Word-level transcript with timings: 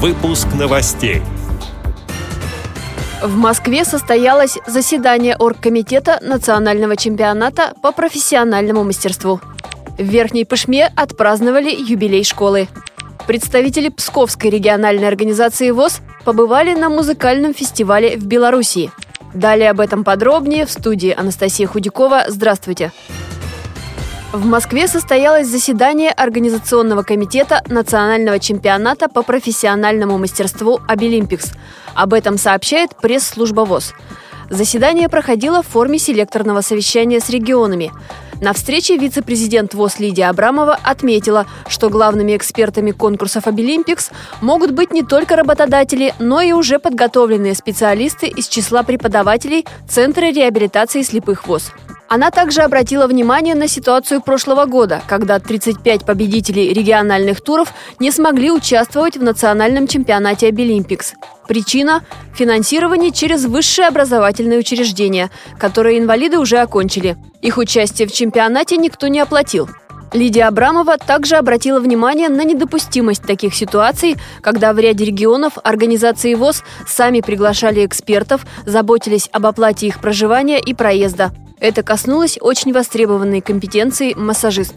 Выпуск 0.00 0.46
новостей. 0.56 1.22
В 3.20 3.36
Москве 3.36 3.84
состоялось 3.84 4.56
заседание 4.64 5.34
оргкомитета 5.36 6.20
национального 6.22 6.96
чемпионата 6.96 7.74
по 7.82 7.90
профессиональному 7.90 8.84
мастерству. 8.84 9.40
В 9.98 10.02
Верхней 10.04 10.44
Пышме 10.44 10.92
отпраздновали 10.94 11.74
юбилей 11.74 12.22
школы. 12.22 12.68
Представители 13.26 13.88
Псковской 13.88 14.50
региональной 14.50 15.08
организации 15.08 15.72
ВОЗ 15.72 16.00
побывали 16.24 16.76
на 16.76 16.90
музыкальном 16.90 17.52
фестивале 17.52 18.16
в 18.16 18.24
Белоруссии. 18.24 18.92
Далее 19.34 19.68
об 19.68 19.80
этом 19.80 20.04
подробнее 20.04 20.64
в 20.64 20.70
студии 20.70 21.12
Анастасия 21.12 21.66
Худякова. 21.66 22.26
Здравствуйте! 22.28 22.92
В 24.32 24.44
Москве 24.44 24.88
состоялось 24.88 25.46
заседание 25.46 26.10
Организационного 26.10 27.02
комитета 27.02 27.62
национального 27.66 28.38
чемпионата 28.38 29.08
по 29.08 29.22
профессиональному 29.22 30.18
мастерству 30.18 30.80
«Обилимпикс». 30.86 31.52
Об 31.94 32.12
этом 32.12 32.36
сообщает 32.36 32.94
пресс-служба 32.94 33.62
ВОЗ. 33.62 33.94
Заседание 34.50 35.08
проходило 35.08 35.62
в 35.62 35.66
форме 35.66 35.98
селекторного 35.98 36.60
совещания 36.60 37.20
с 37.20 37.30
регионами. 37.30 37.90
На 38.42 38.52
встрече 38.52 38.98
вице-президент 38.98 39.72
ВОЗ 39.72 39.98
Лидия 39.98 40.28
Абрамова 40.28 40.78
отметила, 40.82 41.46
что 41.66 41.88
главными 41.88 42.36
экспертами 42.36 42.90
конкурсов 42.90 43.46
«Обилимпикс» 43.46 44.10
могут 44.42 44.72
быть 44.72 44.92
не 44.92 45.02
только 45.02 45.36
работодатели, 45.36 46.14
но 46.18 46.42
и 46.42 46.52
уже 46.52 46.78
подготовленные 46.78 47.54
специалисты 47.54 48.26
из 48.26 48.46
числа 48.48 48.82
преподавателей 48.82 49.66
Центра 49.88 50.26
реабилитации 50.26 51.00
слепых 51.00 51.48
ВОЗ. 51.48 51.72
Она 52.08 52.30
также 52.30 52.62
обратила 52.62 53.06
внимание 53.06 53.54
на 53.54 53.68
ситуацию 53.68 54.22
прошлого 54.22 54.64
года, 54.64 55.02
когда 55.06 55.38
35 55.38 56.06
победителей 56.06 56.72
региональных 56.72 57.42
туров 57.42 57.74
не 58.00 58.10
смогли 58.10 58.50
участвовать 58.50 59.18
в 59.18 59.22
национальном 59.22 59.86
чемпионате 59.86 60.48
Обилимпикс. 60.48 61.12
Причина– 61.46 62.02
финансирование 62.34 63.10
через 63.10 63.44
высшие 63.44 63.88
образовательные 63.88 64.58
учреждения, 64.58 65.30
которые 65.58 65.98
инвалиды 65.98 66.38
уже 66.38 66.58
окончили. 66.58 67.18
Их 67.42 67.58
участие 67.58 68.08
в 68.08 68.12
чемпионате 68.12 68.78
никто 68.78 69.08
не 69.08 69.20
оплатил. 69.20 69.68
Лидия 70.12 70.44
Абрамова 70.44 70.96
также 70.96 71.36
обратила 71.36 71.80
внимание 71.80 72.28
на 72.28 72.42
недопустимость 72.42 73.22
таких 73.22 73.54
ситуаций, 73.54 74.16
когда 74.40 74.72
в 74.72 74.78
ряде 74.78 75.04
регионов 75.04 75.54
организации 75.62 76.34
ВОЗ 76.34 76.62
сами 76.86 77.20
приглашали 77.20 77.84
экспертов, 77.84 78.46
заботились 78.64 79.28
об 79.32 79.46
оплате 79.46 79.86
их 79.86 80.00
проживания 80.00 80.58
и 80.58 80.72
проезда. 80.72 81.32
Это 81.60 81.82
коснулось 81.82 82.38
очень 82.40 82.72
востребованной 82.72 83.42
компетенции 83.42 84.14
массажист. 84.14 84.74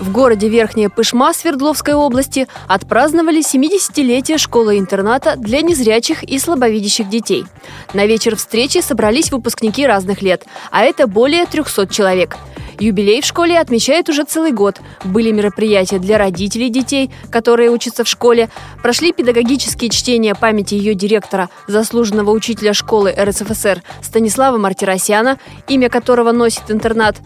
В 0.00 0.12
городе 0.12 0.48
Верхняя 0.48 0.88
Пышма 0.88 1.32
Свердловской 1.32 1.94
области 1.94 2.46
отпраздновали 2.68 3.40
70-летие 3.40 4.38
школы-интерната 4.38 5.36
для 5.36 5.62
незрячих 5.62 6.22
и 6.22 6.38
слабовидящих 6.38 7.08
детей. 7.08 7.44
На 7.92 8.06
вечер 8.06 8.36
встречи 8.36 8.78
собрались 8.78 9.30
выпускники 9.30 9.86
разных 9.86 10.20
лет, 10.20 10.44
а 10.70 10.82
это 10.82 11.06
более 11.06 11.46
300 11.46 11.86
человек– 11.88 12.36
Юбилей 12.78 13.20
в 13.20 13.24
школе 13.24 13.58
отмечают 13.58 14.08
уже 14.08 14.24
целый 14.24 14.52
год. 14.52 14.80
Были 15.04 15.30
мероприятия 15.30 15.98
для 15.98 16.18
родителей 16.18 16.68
детей, 16.68 17.10
которые 17.30 17.70
учатся 17.70 18.04
в 18.04 18.08
школе. 18.08 18.50
Прошли 18.82 19.12
педагогические 19.12 19.90
чтения 19.90 20.34
памяти 20.34 20.74
ее 20.74 20.94
директора, 20.94 21.48
заслуженного 21.68 22.30
учителя 22.30 22.74
школы 22.74 23.14
РСФСР 23.16 23.82
Станислава 24.02 24.58
Мартиросяна, 24.58 25.38
имя 25.68 25.88
которого 25.88 26.32
носит 26.32 26.70
интернат. 26.70 27.16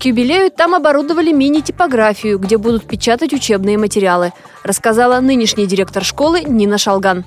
К 0.00 0.04
юбилею 0.04 0.50
там 0.50 0.74
оборудовали 0.74 1.32
мини-типографию, 1.32 2.38
где 2.38 2.58
будут 2.58 2.86
печатать 2.86 3.32
учебные 3.32 3.78
материалы, 3.78 4.32
рассказала 4.62 5.20
нынешний 5.20 5.66
директор 5.66 6.04
школы 6.04 6.42
Нина 6.42 6.76
Шалган. 6.76 7.24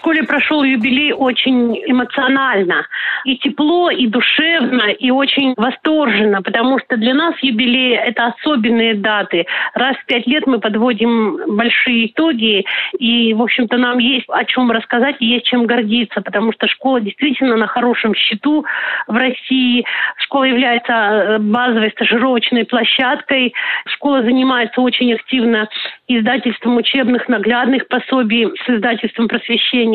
Школе 0.00 0.22
прошел 0.22 0.62
юбилей 0.62 1.12
очень 1.12 1.76
эмоционально. 1.86 2.86
И 3.26 3.36
тепло, 3.36 3.90
и 3.90 4.06
душевно, 4.06 4.90
и 4.90 5.10
очень 5.10 5.52
восторженно, 5.58 6.40
потому 6.40 6.78
что 6.78 6.96
для 6.96 7.12
нас 7.12 7.34
юбилей– 7.42 7.96
это 7.96 8.28
особенные 8.28 8.94
даты. 8.94 9.44
Раз 9.74 9.96
в 9.98 10.06
пять 10.06 10.26
лет 10.26 10.46
мы 10.46 10.58
подводим 10.58 11.54
большие 11.54 12.06
итоги, 12.06 12.64
и, 12.98 13.34
в 13.34 13.42
общем-то, 13.42 13.76
нам 13.76 13.98
есть 13.98 14.24
о 14.28 14.42
чем 14.46 14.70
рассказать 14.70 15.16
и 15.20 15.26
есть 15.26 15.44
чем 15.44 15.66
гордиться, 15.66 16.22
потому 16.22 16.52
что 16.52 16.66
школа 16.66 17.02
действительно 17.02 17.56
на 17.56 17.66
хорошем 17.66 18.14
счету 18.14 18.64
в 19.06 19.14
России. 19.14 19.84
Школа 20.16 20.44
является 20.44 20.92
э, 20.92 21.38
базовой 21.40 21.90
стажировочной 21.90 22.64
площадкой. 22.64 23.52
Школа 23.86 24.22
занимается 24.22 24.80
очень 24.80 25.12
активно 25.12 25.68
издательством 26.08 26.78
учебных 26.78 27.28
наглядных 27.28 27.86
пособий, 27.88 28.48
с 28.64 28.70
издательством 28.70 29.28
просвещения 29.28 29.89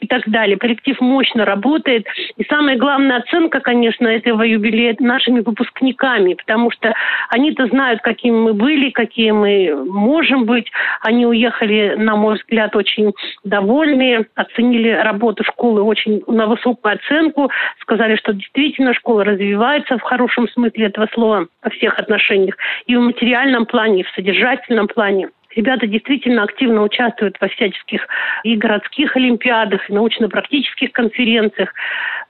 и 0.00 0.06
так 0.06 0.22
далее. 0.26 0.56
Коллектив 0.56 1.00
мощно 1.00 1.44
работает. 1.44 2.06
И 2.36 2.44
самая 2.44 2.76
главная 2.76 3.18
оценка, 3.18 3.60
конечно, 3.60 4.08
этого 4.08 4.42
юбилея 4.42 4.96
нашими 4.98 5.40
выпускниками, 5.40 6.34
потому 6.34 6.70
что 6.70 6.94
они-то 7.30 7.66
знают, 7.66 8.00
какими 8.02 8.36
мы 8.36 8.54
были, 8.54 8.90
какие 8.90 9.30
мы 9.30 9.84
можем 9.86 10.44
быть. 10.44 10.70
Они 11.00 11.26
уехали, 11.26 11.94
на 11.96 12.16
мой 12.16 12.36
взгляд, 12.36 12.74
очень 12.76 13.12
довольные, 13.44 14.26
оценили 14.34 14.90
работу 14.90 15.44
школы 15.44 15.82
очень 15.82 16.22
на 16.26 16.46
высокую 16.46 16.94
оценку, 16.94 17.50
сказали, 17.80 18.16
что 18.16 18.32
действительно 18.32 18.94
школа 18.94 19.24
развивается 19.24 19.98
в 19.98 20.02
хорошем 20.02 20.48
смысле 20.48 20.86
этого 20.86 21.08
слова 21.12 21.46
во 21.62 21.70
всех 21.70 21.98
отношениях, 21.98 22.56
и 22.86 22.96
в 22.96 23.00
материальном 23.00 23.66
плане, 23.66 24.00
и 24.00 24.04
в 24.04 24.10
содержательном 24.10 24.88
плане. 24.88 25.28
Ребята 25.54 25.86
действительно 25.86 26.44
активно 26.44 26.82
участвуют 26.82 27.36
во 27.40 27.48
всяческих 27.48 28.06
и 28.42 28.56
городских 28.56 29.16
олимпиадах, 29.16 29.88
и 29.88 29.92
научно-практических 29.92 30.92
конференциях. 30.92 31.72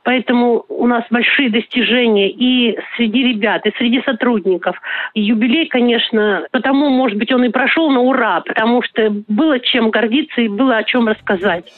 Поэтому 0.05 0.65
у 0.69 0.87
нас 0.87 1.05
большие 1.10 1.50
достижения 1.50 2.31
и 2.31 2.77
среди 2.97 3.22
ребят, 3.22 3.65
и 3.66 3.72
среди 3.78 4.03
сотрудников. 4.03 4.77
И 5.15 5.22
юбилей, 5.22 5.69
конечно, 5.69 6.47
потому, 6.50 6.91
может 6.91 7.16
быть, 7.16 7.33
он 7.33 7.44
и 7.44 7.50
прошел 7.50 7.91
на 7.91 8.00
ура, 8.00 8.41
потому 8.41 8.83
что 8.83 9.10
было 9.28 9.60
чем 9.60 9.91
гордиться 9.91 10.41
и 10.41 10.49
было 10.49 10.78
о 10.78 10.84
чем 10.84 11.06
рассказать. 11.06 11.72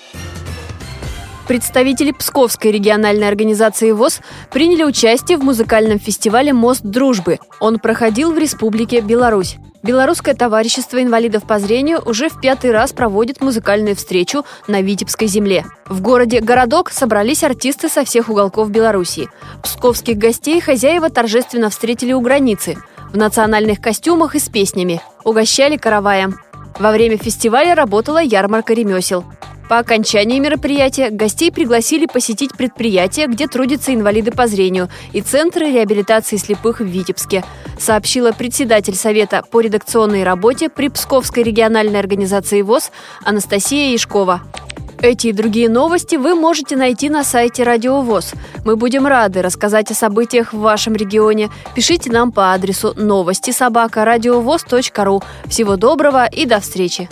Представители 1.47 2.13
Псковской 2.13 2.73
региональной 2.73 3.29
организации 3.29 3.93
ВОЗ 3.93 4.23
приняли 4.51 4.83
участие 4.83 5.37
в 5.37 5.43
музыкальном 5.43 5.99
фестивале 5.99 6.55
«Мост 6.55 6.83
дружбы». 6.83 7.37
Он 7.61 7.79
проходил 7.79 8.33
в 8.33 8.39
Республике 8.39 9.03
Беларусь. 9.03 9.59
Белорусское 9.85 10.35
товарищество 10.35 11.03
инвалидов 11.03 11.43
по 11.47 11.59
зрению 11.59 12.01
уже 12.07 12.31
в 12.31 12.41
пятый 12.41 12.71
раз 12.71 12.95
проводит 12.95 13.43
музыкальную 13.43 13.95
встречу 13.95 14.43
на 14.67 14.81
Витебской 14.81 15.27
земле. 15.27 15.67
В 15.85 16.01
городе 16.01 16.41
Городок 16.41 16.91
собрались 16.91 17.45
артисты 17.45 17.91
со 17.91 18.03
всех 18.07 18.31
уголков 18.31 18.71
Белоруссии. 18.71 19.29
Псковских 19.63 20.17
гостей 20.17 20.59
хозяева 20.63 21.11
торжественно 21.11 21.69
встретили 21.69 22.15
у 22.15 22.23
границы 22.23 22.79
в 23.13 23.19
национальных 23.19 23.83
костюмах 23.83 24.35
и 24.35 24.39
с 24.39 24.49
песнями. 24.49 25.03
Угощали 25.23 25.77
караваем. 25.77 26.41
Во 26.79 26.91
время 26.91 27.19
фестиваля 27.19 27.75
работала 27.75 28.23
ярмарка 28.23 28.73
ремесел. 28.73 29.27
По 29.69 29.79
окончании 29.79 30.39
мероприятия 30.39 31.11
гостей 31.11 31.51
пригласили 31.51 32.07
посетить 32.07 32.53
предприятие, 32.57 33.27
где 33.29 33.47
трудятся 33.47 33.95
инвалиды 33.95 34.31
по 34.31 34.47
зрению, 34.47 34.91
и 35.13 35.23
центры 35.23 35.71
реабилитации 35.71 36.37
слепых 36.37 36.81
в 36.81 36.85
Витебске, 36.85 37.45
сообщила 37.79 38.33
председатель 38.33 38.95
Совета 38.95 39.43
по 39.51 39.61
редакционной 39.61 40.23
работе 40.23 40.69
при 40.69 40.89
Псковской 40.89 41.43
региональной 41.43 41.99
организации 41.99 42.61
ВОЗ 42.63 42.91
Анастасия 43.25 43.93
Яшкова. 43.93 44.43
Эти 45.01 45.29
и 45.29 45.33
другие 45.33 45.69
новости 45.69 46.17
вы 46.17 46.35
можете 46.35 46.77
найти 46.77 47.11
на 47.11 47.25
сайте 47.25 47.63
Радио 47.63 48.01
ВОЗ. 48.01 48.33
Мы 48.65 48.77
будем 48.77 49.07
рады 49.07 49.43
рассказать 49.43 49.91
о 49.91 49.95
событиях 49.95 50.53
в 50.53 50.59
вашем 50.61 50.95
регионе. 50.95 51.51
Пишите 51.75 52.11
нам 52.11 52.33
по 52.33 52.53
адресу 52.53 52.95
новости 52.97 53.51
собака 53.51 54.05
ру. 54.07 55.23
Всего 55.47 55.77
доброго 55.77 56.27
и 56.27 56.47
до 56.47 56.61
встречи! 56.61 57.09